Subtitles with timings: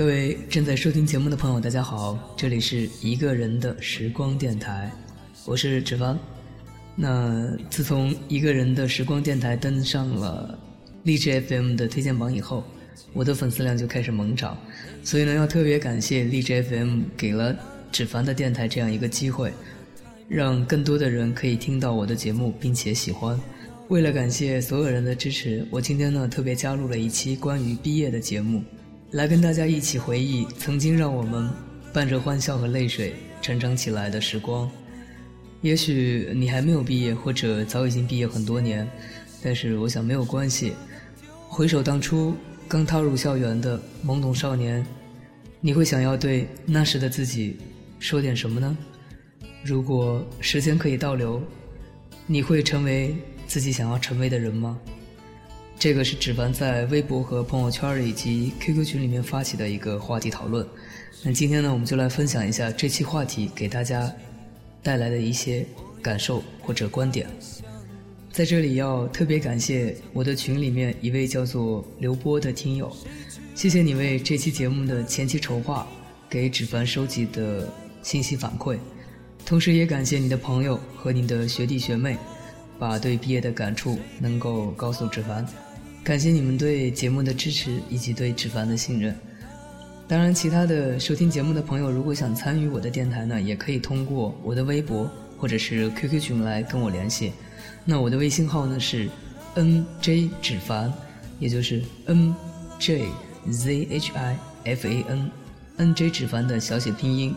[0.00, 4.90] 各位正在收听节目的朋友，大家好，这里是一个人的时光电台，
[5.44, 6.18] 我是芷凡。
[6.96, 10.58] 那自从一个人的时光电台登上了
[11.02, 12.64] 荔枝 FM 的推荐榜以后，
[13.12, 14.56] 我的粉丝量就开始猛涨，
[15.04, 17.54] 所以呢，要特别感谢荔枝 FM 给了
[17.92, 19.52] 芷凡的电台这样一个机会，
[20.28, 23.38] 让更多的人可以听到我的节目，并且喜欢。
[23.88, 28.64] 为了感谢所有人的支持，我今天呢特别加入了一期关于毕业的节目。
[29.12, 31.50] 来跟大家一起回忆曾经让我们
[31.92, 33.12] 伴着欢笑和泪水
[33.42, 34.70] 成长起来的时光。
[35.62, 38.88] 也许你还没有毕业，或者早已经毕业很多年，
[39.42, 40.74] 但是我想没有关系。
[41.48, 42.36] 回首当初
[42.68, 44.86] 刚踏入校园的懵懂少年，
[45.60, 47.56] 你会想要对那时的自己
[47.98, 48.78] 说点什么呢？
[49.64, 51.42] 如果时间可以倒流，
[52.28, 53.16] 你会成为
[53.48, 54.78] 自己想要成为的人吗？
[55.80, 60.64] 这个是芷凡在微博和朋友圈以及 QQ 群里面发起的一个话题讨论。
[61.22, 64.14] 那今天呢，我们就来分享一下这期话题给大家
[64.82, 65.64] 带来的一些
[66.02, 67.26] 感受或者观点。
[68.30, 72.94] 在这里要特别感谢我的群里面一位叫做刘波的听友，
[73.54, 75.88] 谢谢你为这期节目的前期筹划
[76.28, 77.66] 给芷凡收集的
[78.02, 78.76] 信息反馈，
[79.46, 82.18] 同时也感谢你的朋友和你的学弟学妹，
[82.78, 85.46] 把对毕业的感触能够告诉芷凡。
[86.02, 89.14] 感谢你们对节目的支持以及对芷凡的信任。
[90.08, 95.08] 当然，其他的收听节目的朋友，如果想参与我的电台呢，也可以通过我的微博
[95.38, 97.32] 或者是 QQ 群来跟我联系。
[97.84, 99.08] 那我的微信号呢是
[99.54, 100.92] nj 芷凡，
[101.38, 102.34] 也就是 n
[102.78, 103.04] j
[103.50, 107.32] z h i f a n，n j 芷凡的小写拼音。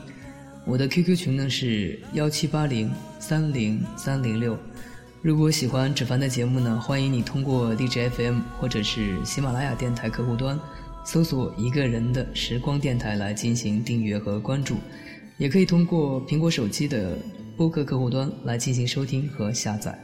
[0.66, 4.58] 我的 QQ 群呢是幺七八零三零三零六。
[5.24, 10.60] 如果喜欢芷凡的节目呢，欢迎你通过荔枝 FM 或者是喜马拉雅电台客户端，
[11.06, 14.76] 搜索一个人的时光电台来进行订阅和关注，
[15.38, 17.18] 也可以通过苹果手机的
[17.56, 19.98] 播客客户端来进行收听和下载。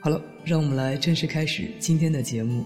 [0.00, 2.64] 好了，让我们来正式开始今天的节目。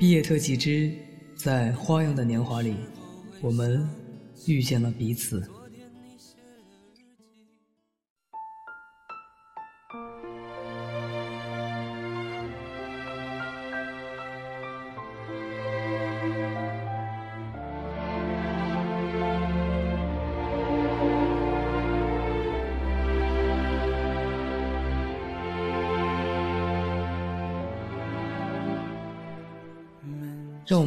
[0.00, 0.90] 毕业特辑之
[1.36, 2.74] 在花样的年华里，
[3.40, 3.88] 我们
[4.48, 5.48] 遇见了彼此。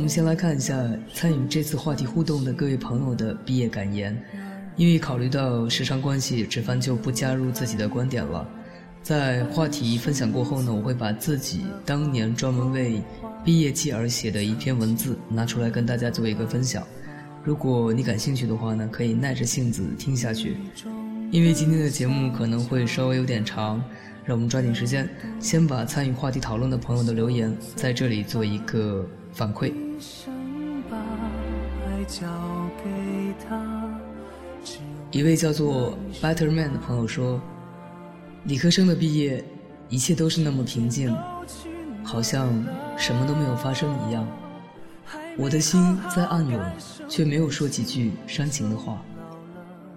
[0.03, 0.75] 我们先来看一下
[1.13, 4.13] 参与这次话题互动的各位朋友的毕业感言。
[4.75, 8.45] 因为考虑到时长关系，芷凡就不加入自己的观点了。
[9.01, 13.01] 在话题分享过后呢，我会把自己当年专门为
[13.45, 16.85] 毕业季而写的一篇文字拿出来跟大家做一个分享。
[17.41, 20.57] 如果你感兴趣的话呢，可以耐着性子听下去。
[21.31, 23.81] 因为今天的节目可能会稍微有点长，
[24.25, 25.07] 让我们抓紧时间，
[25.39, 29.07] 先把参与话题讨论的朋友的留言在这里做一个。
[29.35, 29.73] 反馈。
[35.11, 37.39] 一位叫做 Better Man 的朋友说
[38.45, 39.43] ：“理科生的毕业，
[39.89, 41.15] 一切都是那么平静，
[42.03, 42.65] 好像
[42.97, 44.27] 什么都没有发生一样。
[45.37, 46.59] 我的心在暗涌，
[47.07, 49.01] 却没有说几句煽情的话，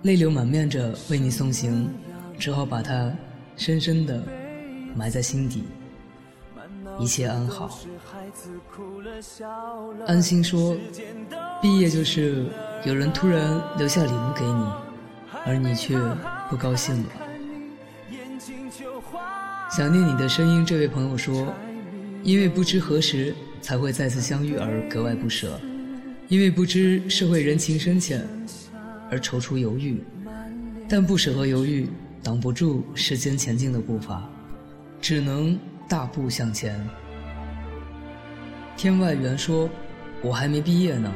[0.02, 1.88] 泪流满面着为你送行，
[2.38, 3.12] 只好把它
[3.56, 4.22] 深深的
[4.94, 5.64] 埋在心底。
[6.98, 7.78] 一切安好。
[10.06, 10.76] 安心说，
[11.60, 12.46] 毕业就是
[12.84, 14.66] 有人突然留下礼物给你，
[15.44, 15.98] 而你却
[16.48, 17.08] 不高兴了。
[19.70, 21.52] 想念你的声音，这位朋友说，
[22.22, 23.34] 因为不知何时。
[23.62, 25.58] 才会再次相遇而格外不舍，
[26.28, 28.25] 因为不知社会人情深浅
[29.10, 30.04] 而踌躇犹豫，
[30.88, 31.88] 但不舍和犹豫
[32.22, 34.22] 挡不住时间前进的步伐，
[35.00, 36.78] 只能大步向前。
[38.76, 39.68] 天外缘说
[40.20, 41.12] ：“我还没毕业呢，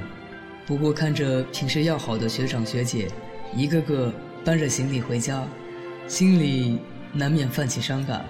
[0.66, 3.08] 不过看着平时要好的学长学姐
[3.54, 4.12] 一个个
[4.44, 5.46] 搬着行李回家，
[6.06, 6.78] 心里
[7.12, 8.24] 难免泛起伤感。”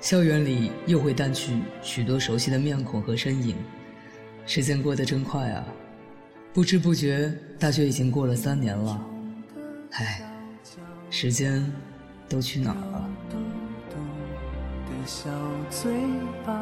[0.00, 3.54] 校园里又会淡去许多熟悉的面孔和身影，
[4.44, 5.64] 时间过得真快啊！
[6.52, 9.00] 不知不觉，大学已经过了三年了。
[9.92, 10.20] 唉，
[11.08, 11.64] 时间
[12.28, 13.10] 都去哪儿了？
[15.06, 15.30] 小
[15.70, 15.92] 嘴
[16.44, 16.52] 把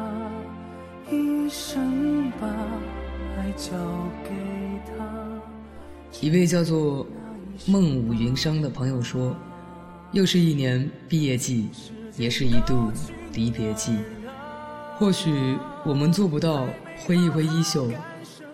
[6.19, 7.05] 一位叫做
[7.65, 9.35] 孟武云商的朋友说
[10.11, 11.69] ：“又是一年毕业季，
[12.17, 12.91] 也是一度。”
[13.33, 13.95] 离别季，
[14.97, 16.67] 或许我们做不到
[17.05, 17.89] 挥一挥衣袖，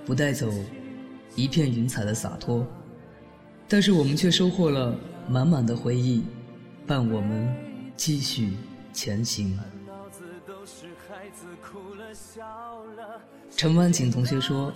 [0.06, 0.54] 不带走
[1.36, 2.64] 一片云彩的洒脱，
[3.68, 4.96] 但是我们却收获了
[5.28, 6.24] 满满的回忆，
[6.86, 7.52] 伴我们
[7.96, 8.54] 继续
[8.94, 9.58] 前行。
[13.56, 14.72] 陈万景同学说：“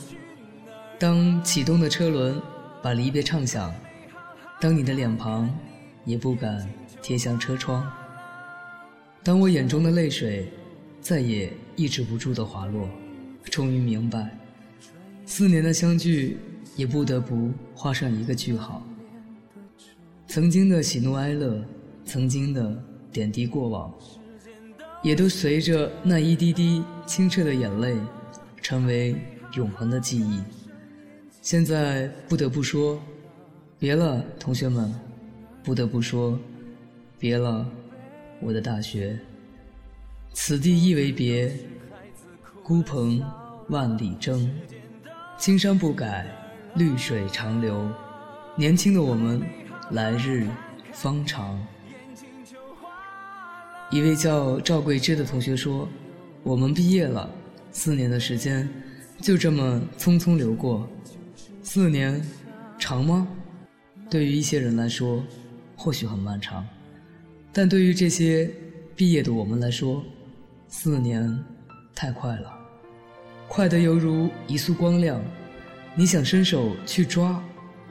[0.99, 2.41] 当启动的车轮
[2.81, 3.73] 把离别唱响，
[4.59, 5.49] 当你的脸庞
[6.05, 6.67] 也不敢
[7.01, 7.89] 贴向车窗。”
[9.23, 10.51] 当我眼中的泪水
[10.99, 12.89] 再也抑制不住的滑落，
[13.45, 14.35] 终于明白，
[15.25, 16.39] 四年的相聚
[16.75, 18.83] 也不得不画上一个句号。
[20.27, 21.63] 曾经的喜怒哀乐，
[22.03, 23.93] 曾经的点滴过往，
[25.01, 27.97] 也都随着那一滴滴清澈的眼泪，
[28.61, 29.15] 成为
[29.53, 30.41] 永恒的记忆。
[31.41, 33.01] 现在不得不说，
[33.79, 34.93] 别了，同学们，
[35.63, 36.37] 不得不说，
[37.17, 37.65] 别了。
[38.39, 39.19] 我的大学，
[40.33, 41.51] 此地一为别，
[42.63, 43.23] 孤蓬
[43.69, 44.51] 万里征，
[45.37, 46.27] 青山不改，
[46.75, 47.87] 绿水长流。
[48.55, 49.41] 年轻的我们，
[49.91, 50.47] 来日
[50.91, 51.59] 方长。
[53.91, 55.85] 一位叫赵桂芝的同学说
[56.43, 57.29] ：“我们毕业了，
[57.73, 58.67] 四年的时间
[59.19, 60.87] 就这么匆匆流过。
[61.61, 62.21] 四年，
[62.79, 63.27] 长吗？
[64.09, 65.21] 对于一些人来说，
[65.75, 66.65] 或许很漫长。”
[67.51, 68.49] 但对于这些
[68.95, 70.01] 毕业的我们来说，
[70.69, 71.37] 四年
[71.93, 72.49] 太快了，
[73.49, 75.21] 快得犹如一束光亮。
[75.95, 77.43] 你想伸手去抓，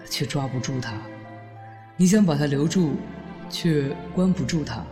[0.08, 0.94] 却抓不住它；
[1.94, 2.94] 你想把它留住，
[3.50, 4.82] 却关不住它。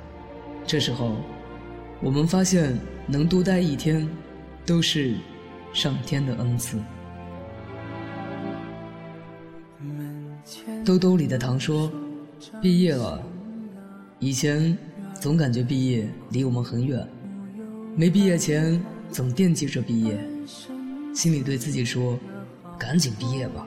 [0.68, 1.16] 这时候，
[2.02, 4.06] 我们发现能多待一天，
[4.66, 5.16] 都是
[5.72, 6.78] 上天的恩赐。
[10.84, 11.90] 兜兜里的糖说
[12.60, 13.18] ：“毕业了。”
[14.20, 14.76] 以前
[15.14, 17.08] 总感觉毕业离我们很远，
[17.96, 18.78] 没毕业前
[19.10, 20.22] 总惦记着毕业，
[21.14, 22.18] 心里对自己说
[22.78, 23.66] ：“赶紧毕业吧，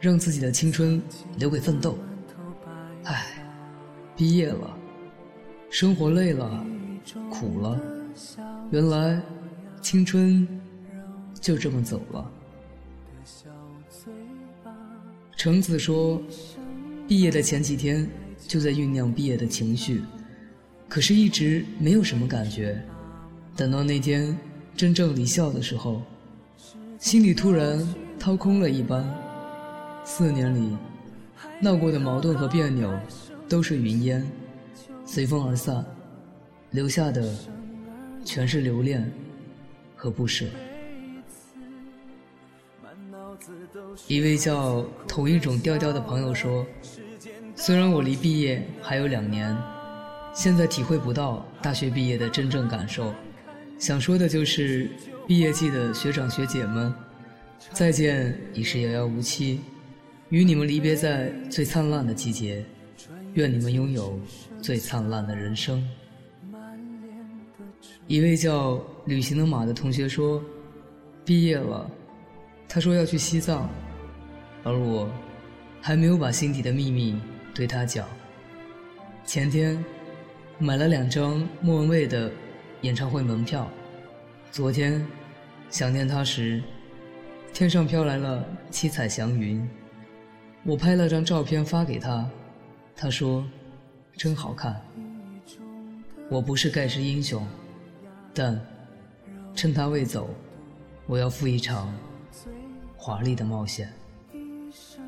[0.00, 1.00] 让自己的青春
[1.38, 1.96] 留给奋斗。”
[3.04, 3.24] 唉，
[4.16, 4.76] 毕业了，
[5.74, 6.64] 生活累了，
[7.28, 7.80] 苦了，
[8.70, 9.20] 原来
[9.82, 10.46] 青春
[11.40, 12.30] 就这么走了。
[15.36, 16.22] 橙子说
[17.08, 18.08] ：“毕业的前几天。”
[18.46, 20.02] 就在酝酿毕业的情绪，
[20.86, 22.80] 可是一直没有什么感觉。
[23.56, 24.38] 等到那天
[24.76, 26.02] 真正离校的时候，
[26.98, 27.82] 心里突然
[28.18, 29.02] 掏空了一般。
[30.04, 30.76] 四年里
[31.58, 32.96] 闹过的矛盾和别扭，
[33.48, 34.24] 都是云烟，
[35.04, 35.84] 随风而散，
[36.70, 37.34] 留下的
[38.24, 39.10] 全是留恋
[39.94, 40.46] 和不舍。
[44.06, 46.64] 一位叫同一种调调的朋友说。
[47.56, 49.56] 虽然我离毕业还有两年，
[50.34, 53.14] 现在体会不到大学毕业的真正感受。
[53.78, 54.90] 想说的就是，
[55.24, 56.92] 毕业季的学长学姐们，
[57.70, 59.60] 再见已是遥遥无期。
[60.30, 62.64] 与你们离别在最灿烂的季节，
[63.34, 64.18] 愿你们拥有
[64.64, 65.86] 最灿烂的人生。
[68.06, 70.42] 一位叫旅行的马的同学说，
[71.22, 71.86] 毕业了，
[72.66, 73.68] 他说要去西藏，
[74.62, 75.06] 而我，
[75.82, 77.20] 还没有把心底的秘密。
[77.52, 78.08] 对他讲
[79.26, 79.84] ：“前天
[80.58, 82.32] 买了两张莫文蔚的
[82.80, 83.70] 演唱会门票，
[84.50, 85.06] 昨天
[85.68, 86.62] 想念他时，
[87.52, 89.68] 天上飘来了七彩祥云。
[90.64, 92.26] 我拍了张照片发给他，
[92.96, 93.46] 他说
[94.16, 94.80] ：“真好看。”
[96.30, 97.46] 我不是盖世英雄，
[98.32, 98.58] 但
[99.54, 100.30] 趁他未走，
[101.06, 101.92] 我要赴一场
[102.96, 103.92] 华丽的冒险。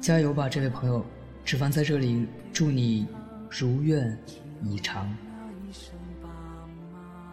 [0.00, 1.04] 加油吧，这位朋友！
[1.44, 3.06] 只凡在这里祝你
[3.48, 4.16] 如愿
[4.62, 5.16] 以偿。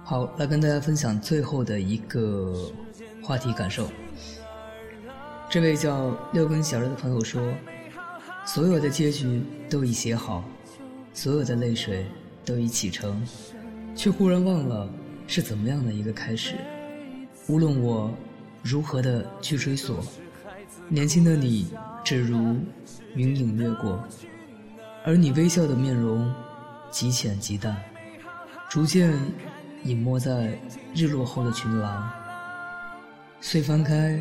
[0.03, 2.71] 好，来跟大家分享最后的一个
[3.21, 3.89] 话题感受。
[5.49, 7.41] 这位叫六根小人的朋友说
[8.45, 10.43] ：“所有的结局都已写好，
[11.13, 12.05] 所有的泪水
[12.43, 13.25] 都已启程，
[13.95, 14.89] 却忽然忘了
[15.27, 16.55] 是怎么样的一个开始。
[17.47, 18.13] 无论我
[18.61, 20.03] 如何的去追索，
[20.89, 21.71] 年轻的你
[22.03, 22.57] 只如
[23.15, 24.03] 云影掠过，
[25.05, 26.33] 而你微笑的面容
[26.91, 27.75] 极浅极淡，
[28.69, 29.13] 逐渐。”
[29.85, 30.57] 隐没在
[30.95, 32.09] 日落后的群岚，
[33.41, 34.17] 遂翻开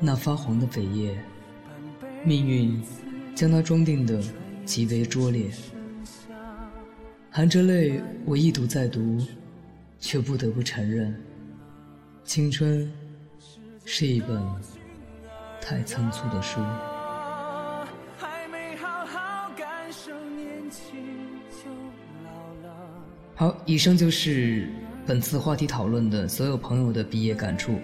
[0.00, 1.22] 那发黄的扉页，
[2.24, 2.82] 命运
[3.34, 4.18] 将它装订的
[4.64, 5.50] 极为拙劣。
[7.34, 9.18] 含着泪，我一读再读，
[9.98, 11.18] 却不得不承认，
[12.24, 12.86] 青春
[13.86, 14.38] 是一本
[15.58, 16.60] 太仓促的书。
[23.34, 24.68] 好，以上就是。
[25.04, 27.76] 本次话题讨论的所有朋友的毕业感触，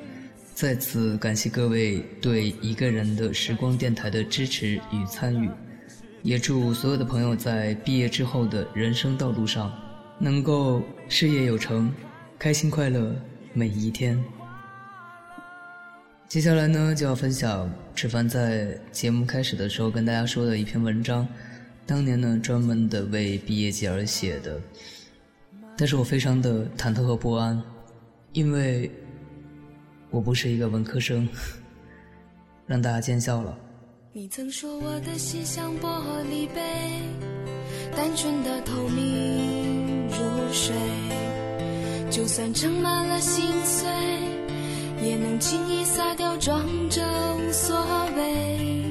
[0.55, 5.50] 在此感谢各位对一个人的时光电台的支持与参与，
[6.29, 9.73] 也祝所有的朋友在毕业之后的人生道路上
[10.19, 11.91] 能够事业有成，
[12.39, 13.17] 开心快乐
[13.55, 14.23] 每一天。
[16.29, 21.27] 接下来呢，就要分享志凡在节目开始的时候跟大家说的一篇文章，
[21.87, 24.61] 当年呢专门的为毕业季而写的。
[25.79, 27.59] 但是我非常的忐忑和不安，
[28.35, 28.91] 因为
[30.11, 31.27] 我不是一个文科生，
[32.69, 33.59] 让大家见笑了。
[34.21, 35.87] 你曾说我的心像玻
[36.25, 36.61] 璃杯，
[37.97, 40.75] 单纯的透明如水，
[42.11, 43.89] 就算盛满了心碎，
[45.05, 47.01] 也能轻易洒掉，装着
[47.37, 47.77] 无所
[48.17, 48.83] 谓。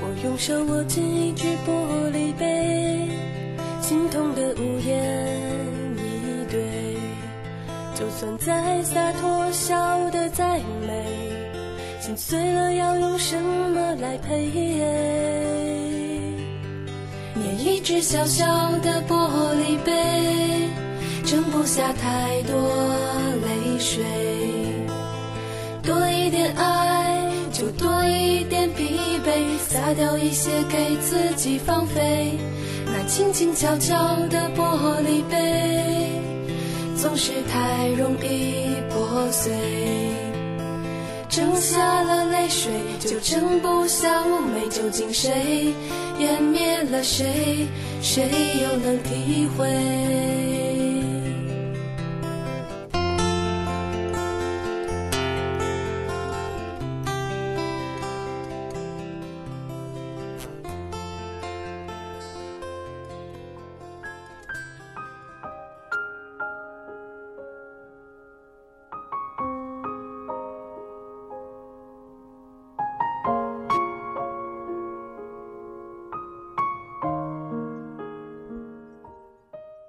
[0.00, 3.08] 我用手握紧一只玻璃杯，
[3.82, 5.50] 心痛的无言
[5.96, 6.96] 以对。
[7.96, 11.23] 就算再洒脱，笑得再美，
[12.04, 14.36] 心碎了要用什么来赔？
[17.34, 18.44] 捏一只小小
[18.80, 19.16] 的玻
[19.54, 20.68] 璃杯，
[21.24, 22.60] 盛不下太多
[23.40, 24.04] 泪水。
[25.82, 32.38] 多一点爱，就多一点疲惫，洒掉一些给自己放飞。
[32.84, 33.96] 那轻轻悄悄
[34.28, 36.20] 的玻璃杯。
[36.98, 39.52] 总是太容易破碎，
[41.34, 44.68] 剩下了泪水，就剩不下妩媚。
[44.68, 45.74] 究竟谁
[46.16, 47.66] 湮灭了谁，
[48.00, 48.30] 谁
[48.62, 50.53] 又能体会？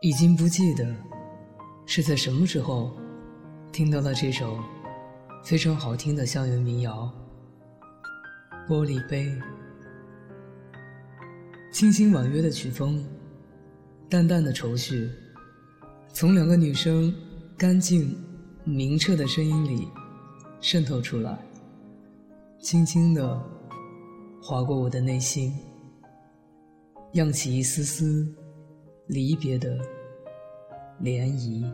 [0.05, 0.85] 已经不记得
[1.87, 2.95] 是在什么时候
[3.71, 4.59] 听到了这首
[5.43, 7.11] 非常好听的校园民谣
[8.69, 9.25] 《玻璃杯》。
[11.71, 13.03] 清新婉约的曲风，
[14.07, 15.09] 淡淡的愁绪，
[16.13, 17.11] 从两个女生
[17.57, 18.15] 干净
[18.63, 19.87] 明澈的声音里
[20.61, 21.35] 渗透出来，
[22.59, 23.43] 轻轻的
[24.39, 25.51] 划过我的内心，
[27.13, 28.31] 漾起一丝丝
[29.07, 29.75] 离别的。
[31.01, 31.65] 涟漪。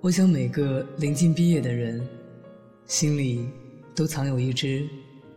[0.00, 2.06] 我想每个临近毕业的人，
[2.86, 3.48] 心里
[3.94, 4.88] 都藏有一只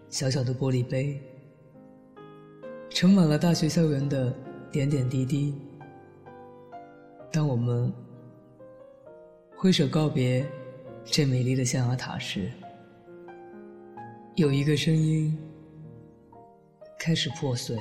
[0.09, 1.19] 小小的玻璃杯，
[2.89, 4.33] 盛满了大学校园的
[4.71, 5.55] 点点滴滴。
[7.31, 7.91] 当我们
[9.55, 10.45] 挥手告别
[11.03, 12.51] 这美丽的象牙塔时，
[14.35, 15.37] 有一个声音
[16.99, 17.77] 开始破碎。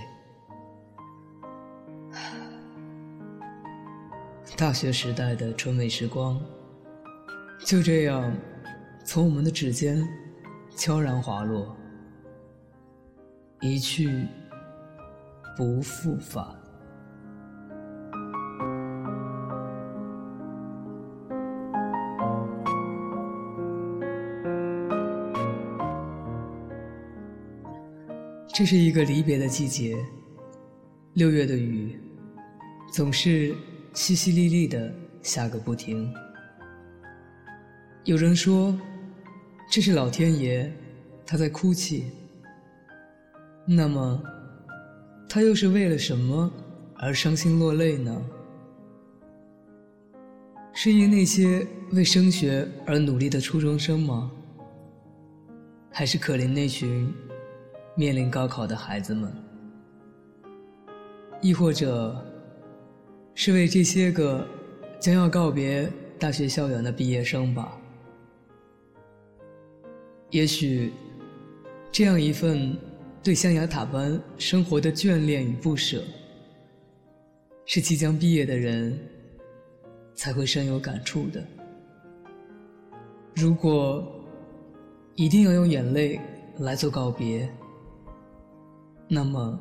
[4.60, 6.38] 大学时代的纯美时光。
[7.64, 8.30] 就这样
[9.06, 10.06] 从我们的指尖
[10.76, 11.74] 悄然滑落
[13.62, 14.26] 一去
[15.56, 16.44] 不复返。
[28.52, 29.96] 这是一个离别的季节
[31.14, 31.98] 六月的雨
[32.92, 33.54] 总是
[33.92, 34.92] 淅淅沥沥的
[35.22, 36.12] 下个不停。
[38.04, 38.78] 有人说，
[39.70, 40.72] 这是老天爷
[41.26, 42.10] 他在哭泣。
[43.66, 44.22] 那么，
[45.28, 46.50] 他又是为了什么
[46.96, 48.24] 而伤心落泪呢？
[50.72, 54.30] 是因那些为升学而努力的初中生吗？
[55.90, 57.12] 还是可怜那群
[57.96, 59.30] 面临高考的孩子们？
[61.42, 62.24] 亦或者，
[63.42, 64.46] 是为这些个
[65.00, 67.74] 将要告别大学校园的毕业生吧？
[70.28, 70.92] 也许，
[71.90, 72.76] 这样一份
[73.22, 76.04] 对象牙塔般生活的眷恋与不舍，
[77.64, 78.98] 是即将毕业的人。
[80.14, 81.42] 才会深有感触的。
[83.34, 84.06] 如果
[85.14, 86.20] 一定要用眼泪
[86.58, 87.48] 来做告别，
[89.08, 89.58] 那么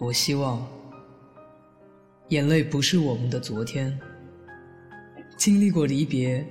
[0.00, 0.66] 我希望
[2.28, 3.96] 眼泪不是我们的昨天。
[5.36, 6.46] 经历过离别，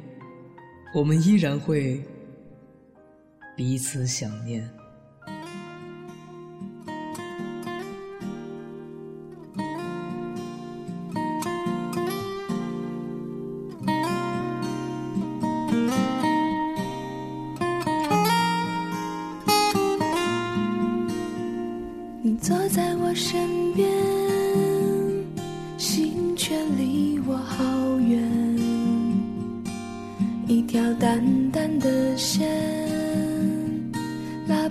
[0.93, 2.01] 我们依然会
[3.55, 4.69] 彼此想念。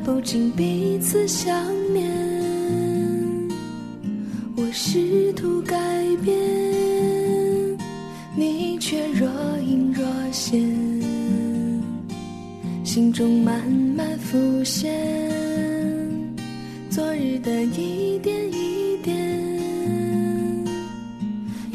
[0.05, 1.55] 不经彼此想
[1.93, 2.11] 念，
[4.57, 5.77] 我试图改
[6.25, 6.37] 变，
[8.35, 9.29] 你却若
[9.61, 10.61] 隐若现，
[12.85, 13.65] 心中慢
[13.97, 14.93] 慢浮现
[16.91, 19.17] 昨日的一点一点，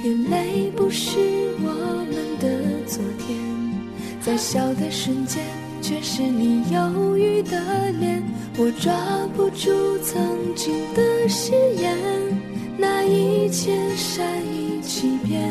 [0.03, 1.17] 眼泪不是
[1.61, 1.69] 我
[2.11, 2.47] 们的
[2.85, 3.37] 昨天，
[4.19, 5.41] 在笑的瞬间，
[5.87, 7.57] 却是你忧郁的
[7.97, 8.21] 脸。
[8.57, 8.93] 我抓
[9.37, 11.97] 不住曾经的誓言，
[12.77, 15.49] 那一切善意欺骗。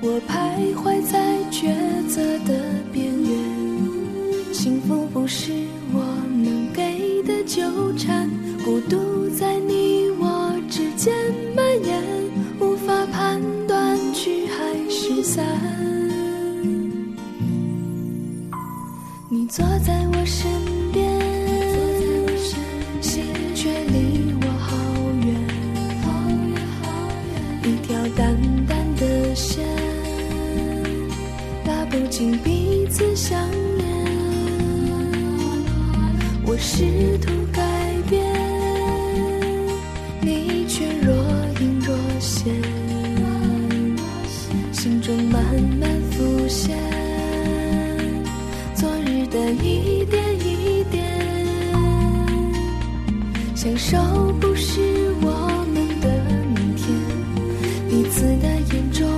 [0.00, 1.18] 我徘徊在
[1.50, 1.74] 抉
[2.06, 2.54] 择的
[2.92, 5.50] 边缘，幸福不是
[5.92, 6.00] 我
[6.44, 8.30] 能给的纠缠，
[8.64, 11.12] 孤独在你我之间
[11.56, 12.00] 蔓延，
[12.60, 15.77] 无法判断聚还是散。
[19.58, 20.46] 坐在我身
[20.92, 21.02] 边，
[23.02, 23.24] 心
[23.56, 24.76] 却离我好
[25.26, 25.34] 远，
[26.04, 26.86] 好远好
[27.26, 29.66] 远一条淡淡的线，
[31.66, 33.84] 拉不紧彼此相连。
[36.46, 37.37] 我试图。
[53.90, 53.96] 手
[54.38, 54.82] 不是
[55.22, 55.30] 我
[55.72, 56.08] 们的
[56.54, 56.94] 明天
[57.88, 59.08] 彼此的眼中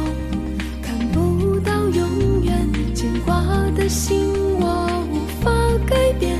[0.80, 2.54] 看不到永远
[2.94, 3.42] 牵挂
[3.76, 5.50] 的心我无法
[5.88, 6.38] 改变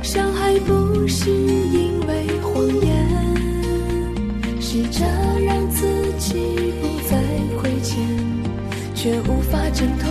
[0.00, 5.04] 伤害不是因为谎言试着
[5.44, 5.84] 让自
[6.18, 7.20] 己不再
[7.60, 7.98] 亏欠
[8.94, 10.08] 却无法挣脱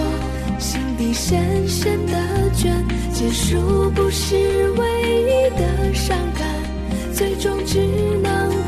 [0.60, 2.17] 心底深深的
[2.53, 2.67] 眷
[3.13, 4.36] 结束不是
[4.71, 6.17] 唯一的伤
[7.21, 7.77] 最终只
[8.23, 8.61] 能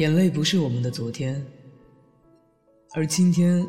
[0.00, 1.44] 眼泪不是我们的昨天，
[2.94, 3.62] 而今天，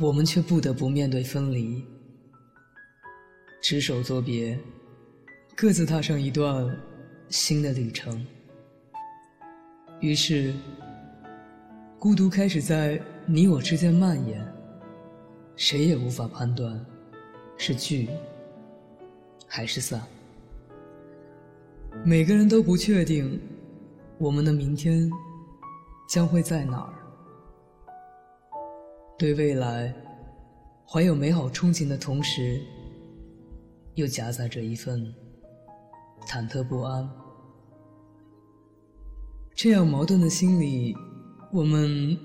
[0.00, 1.84] 我们却不得不面对分离，
[3.60, 4.58] 执手作别，
[5.54, 6.66] 各自踏上一段
[7.28, 8.26] 新的旅程。
[10.00, 10.54] 于是，
[11.98, 14.42] 孤独开始在你我之间蔓延，
[15.56, 16.82] 谁也无法判断
[17.58, 18.08] 是聚
[19.46, 20.00] 还是散。
[22.02, 23.38] 每个人都不确定
[24.16, 25.12] 我们的明天。
[26.08, 26.92] 将会在哪儿？
[29.18, 29.94] 对未来
[30.86, 32.62] 怀有美好憧憬的同时，
[33.94, 35.12] 又夹杂着一份
[36.28, 37.08] 忐忑不安。
[39.54, 40.94] 这样矛盾的心理，
[41.50, 42.16] 我们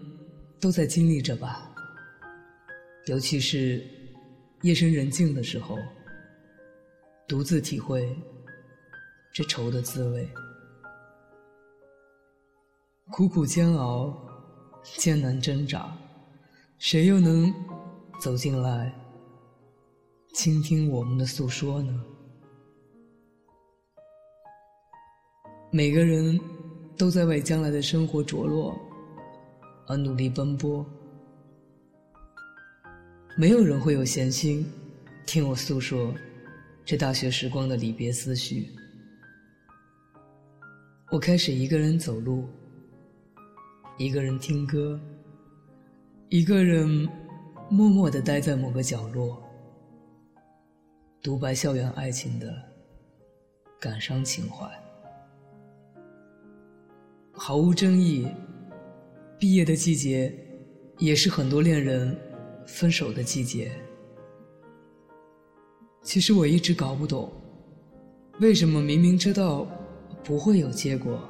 [0.59, 1.73] 都在经历着吧？
[3.07, 3.83] 尤其是
[4.61, 5.77] 夜深人静的时候，
[7.27, 8.15] 独自体会
[9.33, 10.29] 这愁的滋味。
[13.11, 14.17] 苦苦煎熬，
[14.97, 15.93] 艰难挣扎，
[16.79, 17.53] 谁又能
[18.21, 18.89] 走进来
[20.33, 21.93] 倾听我们的诉说呢？
[25.71, 26.39] 每个人
[26.97, 28.79] 都在为将来的生活着落
[29.87, 30.85] 而努力奔波，
[33.37, 34.65] 没有人会有闲心
[35.27, 36.13] 听我诉说
[36.85, 38.69] 这大学时光的离别思绪。
[41.11, 42.47] 我开始一个人走路。
[44.01, 44.99] 一个人听歌，
[46.29, 47.07] 一个人
[47.69, 49.39] 默默的待在某个角落，
[51.21, 52.51] 独白校园爱情的
[53.79, 54.67] 感伤情怀。
[57.31, 58.27] 毫无争议，
[59.37, 60.35] 毕业的季节，
[60.97, 62.17] 也是很多恋人
[62.65, 63.71] 分手的季节。
[66.01, 67.31] 其实我一直搞不懂，
[68.39, 69.67] 为什么明明知道
[70.23, 71.21] 不会有结果，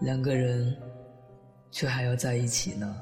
[0.00, 0.76] 两个人。
[1.76, 2.96] 却还要在一起呢？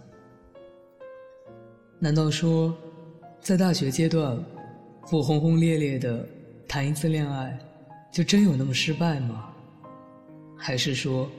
[2.01, 2.77] 难道说，
[3.41, 4.37] 在大学阶段，
[5.09, 6.27] 不轰轰烈烈的
[6.67, 7.57] 谈一次恋爱，
[8.11, 9.49] 就真有那么失败吗？
[10.57, 11.31] 还是说，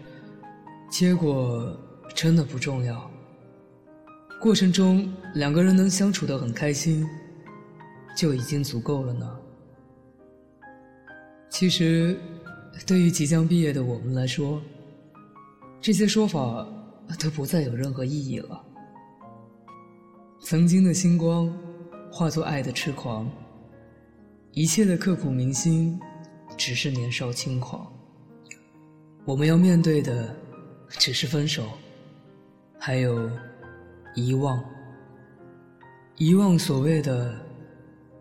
[0.89, 1.78] 结果
[2.13, 3.12] 真的不重要？
[4.39, 7.06] 过程中两个人能相处的很开心，
[8.15, 9.39] 就已经足够了呢？
[11.50, 12.17] 其实，
[12.88, 14.62] 对于即将毕业的我们来说，
[15.82, 16.65] 这些说法。
[17.19, 18.63] 都不再有任何意义了。
[20.41, 21.51] 曾经的星光，
[22.11, 23.29] 化作爱的痴狂。
[24.51, 25.99] 一切的刻骨铭心，
[26.55, 27.91] 只是年少轻狂。
[29.25, 30.35] 我们要面对的，
[30.87, 31.67] 只是分手，
[32.79, 33.29] 还有
[34.13, 34.63] 遗忘。
[36.15, 37.35] 遗忘所谓的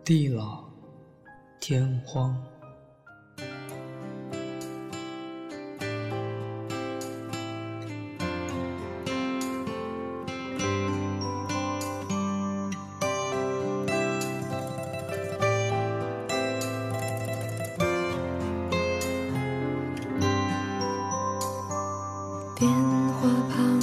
[0.03, 0.65] 地老
[1.59, 2.35] 天荒。
[22.57, 23.81] 电话旁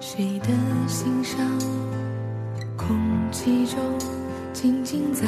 [0.00, 0.48] 谁的
[0.88, 1.38] 心上？
[2.76, 2.98] 空
[3.30, 3.78] 气中
[4.52, 5.22] 静静在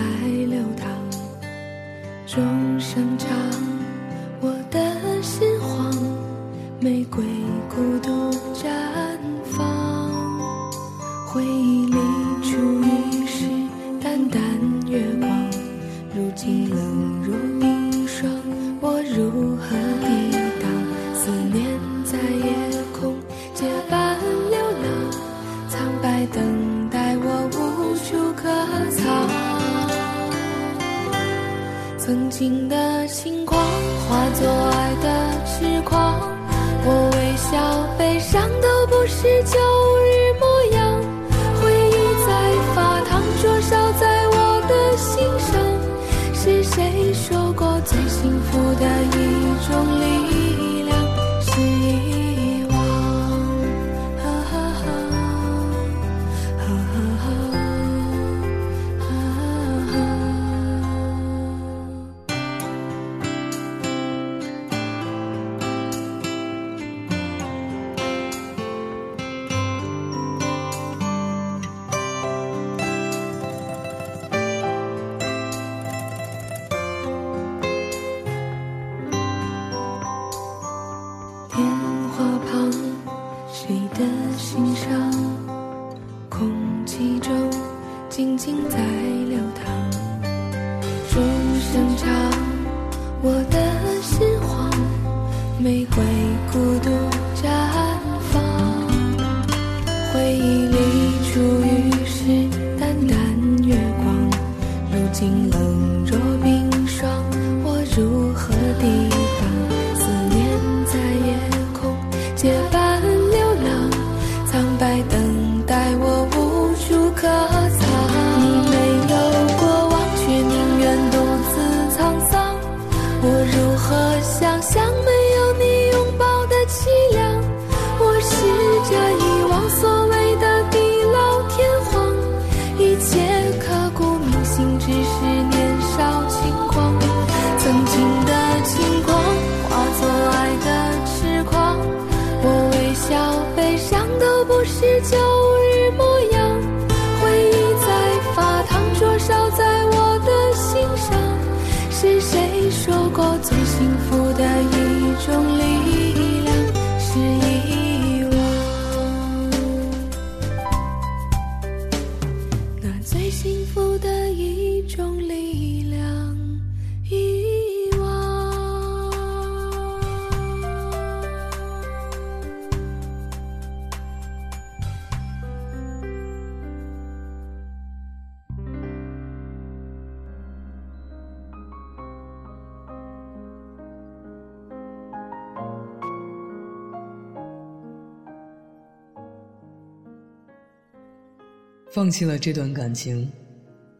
[191.97, 193.27] 放弃了这段感情，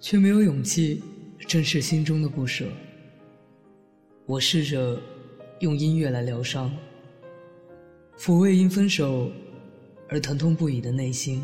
[0.01, 1.03] 却没有勇气
[1.49, 2.67] 正视心中的不舍。
[4.27, 5.01] 我试着
[5.61, 6.71] 用音乐来疗伤，
[8.19, 9.33] 抚慰因分手
[10.11, 11.43] 而疼痛不已的内心。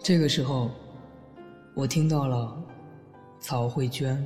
[0.00, 0.70] 这个时候，
[1.74, 2.56] 我听到了
[3.40, 4.24] 曹慧娟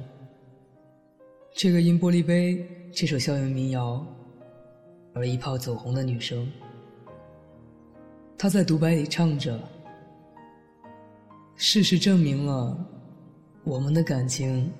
[1.54, 2.56] 这个因《玻璃杯》
[2.92, 4.06] 这首校园民谣
[5.14, 6.46] 而一炮走红的女生。
[8.36, 9.58] 她在独白里唱着。
[11.60, 12.86] 事实证明了，
[13.64, 14.72] 我们的感情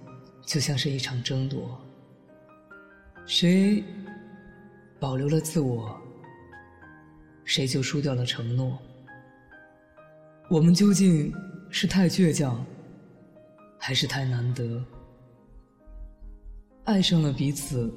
[0.47, 1.77] 就像是一场争夺。
[3.27, 3.83] 谁
[5.01, 6.01] 保留了自我，
[7.45, 8.79] 谁就输掉了承诺。
[10.49, 11.35] 我们究竟
[11.69, 12.65] 是太倔强，
[13.77, 14.81] 还是太难得？
[16.85, 17.93] 爱上了彼此，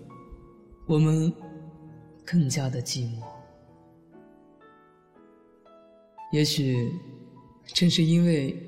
[0.88, 1.32] 我们
[2.26, 3.22] 更加的寂寞。
[6.32, 6.92] 也许。
[7.74, 8.60] 正是因为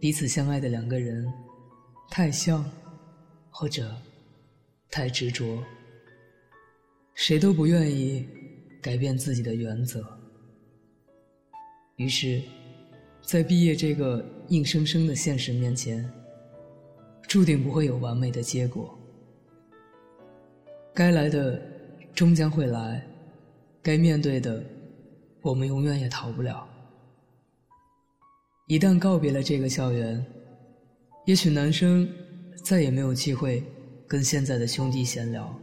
[0.00, 1.26] 彼此相爱的两个人
[2.08, 2.64] 太像，
[3.50, 3.92] 或者
[4.90, 5.62] 太执着，
[7.14, 8.24] 谁都不愿意
[8.80, 10.06] 改变自己的原则。
[11.96, 12.40] 于是，
[13.22, 16.08] 在毕业这个硬生生的现实面前，
[17.22, 18.96] 注定不会有完美的结果。
[20.94, 21.60] 该来的
[22.14, 23.04] 终将会来，
[23.82, 24.62] 该面对的，
[25.42, 26.68] 我们永远也逃不了。
[28.68, 30.22] 一旦告别了这个校园，
[31.24, 32.06] 也许男生
[32.62, 33.64] 再也没有机会
[34.06, 35.58] 跟现在的兄弟闲聊，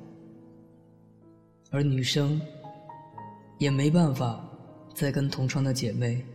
[1.70, 2.42] 而女生
[3.60, 4.44] 也没办法
[4.96, 6.26] 再跟同窗的姐妹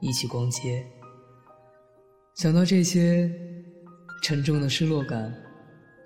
[0.00, 0.82] 一起逛街。
[2.34, 3.30] 想到这些，
[4.22, 5.30] 沉重的失落感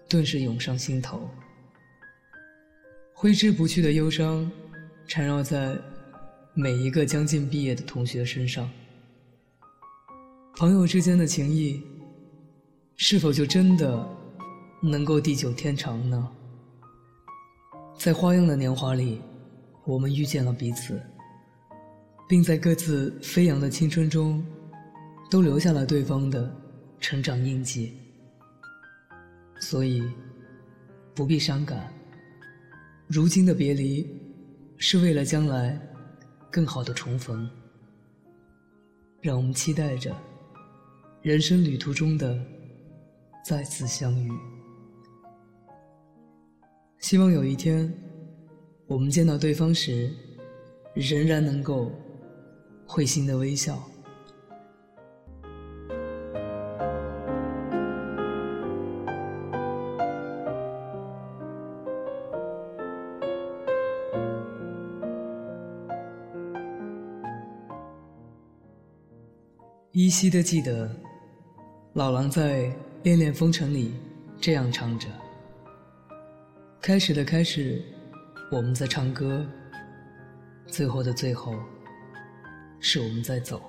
[0.08, 1.30] 顿时涌上心头，
[3.14, 4.50] 挥之不去的忧伤
[5.06, 5.78] 缠绕在
[6.52, 8.68] 每一个将近毕业的同学身上。
[10.60, 11.82] 朋友之间的情谊，
[12.96, 14.06] 是否就真的
[14.82, 16.30] 能够地久天长呢？
[17.96, 19.22] 在花样的年华里，
[19.86, 21.00] 我们遇见了彼此，
[22.28, 24.44] 并在各自飞扬的青春中，
[25.30, 26.54] 都留下了对方的
[27.00, 27.94] 成长印记。
[29.62, 30.02] 所以，
[31.14, 31.90] 不必伤感。
[33.06, 34.06] 如今的别离，
[34.76, 35.80] 是为了将来
[36.50, 37.48] 更好的重逢。
[39.22, 40.14] 让我们期待着。
[41.22, 42.34] 人生旅途中的
[43.44, 44.30] 再次相遇，
[46.98, 47.92] 希望有一天，
[48.86, 50.10] 我们见到对方时，
[50.94, 51.92] 仍然能够
[52.86, 53.78] 会心的微笑。
[69.92, 70.88] 依稀的记得，
[71.94, 72.66] 老狼在
[73.02, 73.92] 《恋恋风尘》里
[74.40, 75.08] 这样唱着
[76.80, 77.82] ：“开始的开始，
[78.48, 79.44] 我们在唱歌；
[80.68, 81.52] 最后的最后，
[82.78, 83.60] 是我们在走。”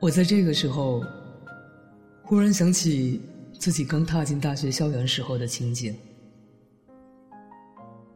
[0.00, 1.04] 我在这个时候，
[2.22, 3.20] 忽然想起
[3.58, 5.94] 自己刚踏进大学校园时候的情景，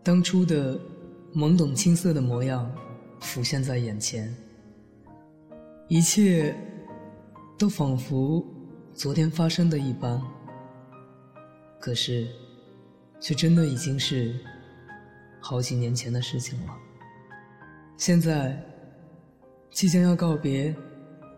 [0.03, 0.81] 当初的
[1.35, 2.75] 懵懂青涩的模样
[3.21, 4.35] 浮现在眼前。
[5.89, 6.57] 一切
[7.57, 8.45] 都仿佛
[8.93, 10.21] 昨天发生的一般，
[11.81, 12.27] 可是，
[13.21, 14.35] 却真的已经是
[15.41, 16.77] 好几年前的事情了。
[17.97, 18.61] 现在，
[19.71, 20.75] 即将要告别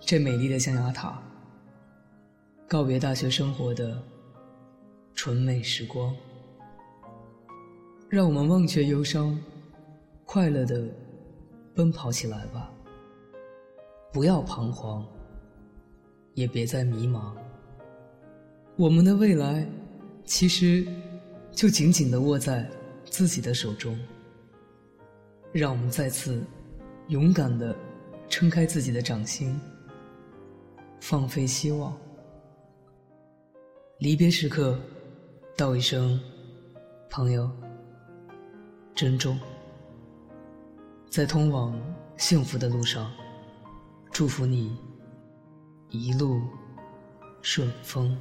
[0.01, 1.23] 这美丽的象牙塔，
[2.67, 4.03] 告别大学生活的
[5.15, 6.17] 纯美时光，
[8.09, 9.39] 让我们忘却忧伤，
[10.25, 10.89] 快乐的
[11.75, 12.73] 奔跑起来吧！
[14.13, 15.07] 不要彷徨，
[16.37, 17.33] 也别再迷茫。
[18.77, 19.67] 我们的未来，
[20.27, 20.87] 其实
[21.51, 22.71] 就紧紧的握在
[23.07, 23.99] 自己的手中。
[25.51, 26.45] 让我们再次
[27.09, 27.75] 勇敢的
[28.29, 29.59] 撑开自己的掌心，
[31.01, 31.97] 放飞希望。
[33.99, 34.79] 离别时刻，
[35.57, 36.21] 道一声
[37.09, 37.51] “朋友，
[38.95, 39.41] 珍重”。
[41.09, 41.75] 在通往
[42.19, 43.11] 幸福的路上，
[44.13, 44.77] 祝福你
[45.97, 46.43] 一路
[47.41, 48.17] 顺风。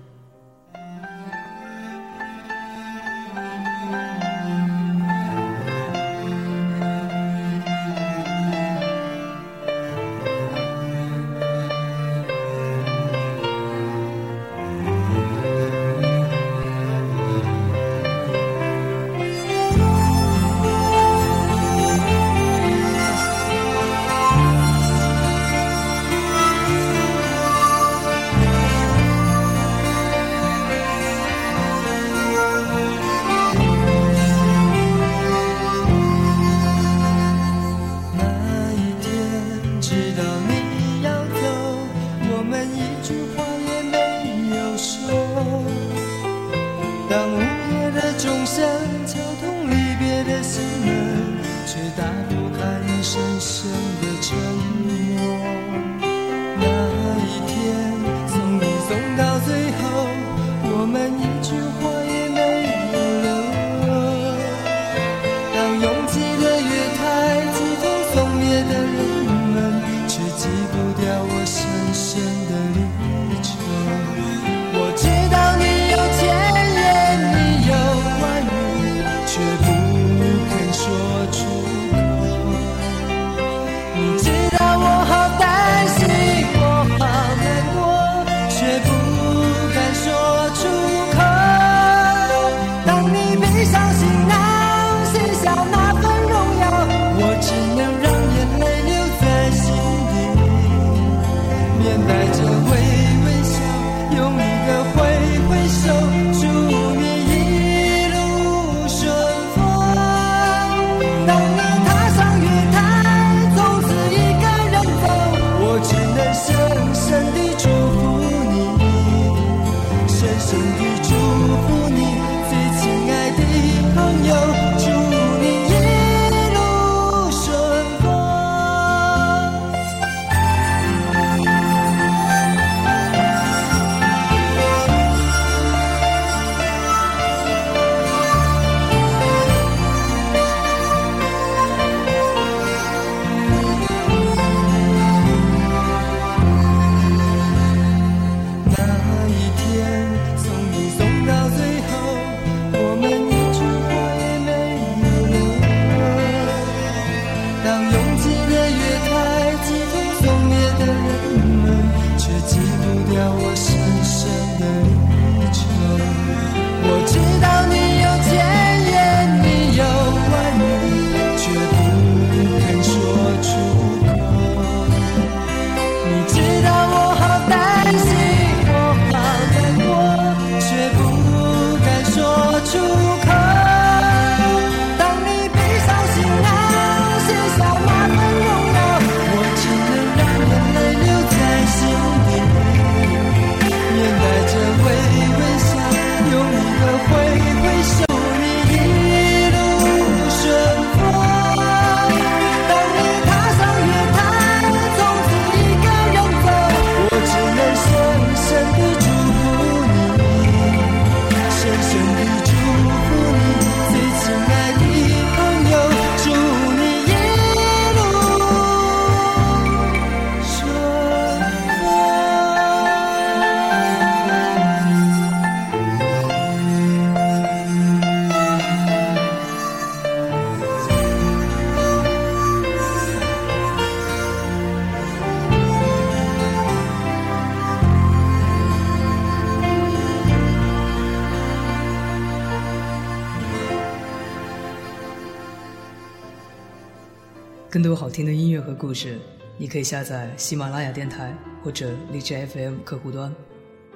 [248.76, 249.18] 故事，
[249.58, 253.34] 你可以下载喜马拉雅电台或者荔枝 FM 客户端，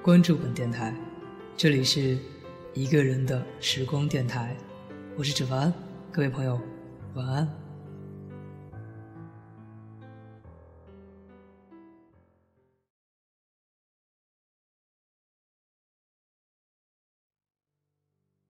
[0.02, 0.96] 关注本电台。
[1.58, 2.18] 这里是
[2.74, 4.56] 一个人的时光电台，
[5.18, 5.74] 我是芷凡，
[6.12, 6.60] 各位朋友，
[7.16, 7.69] 晚安。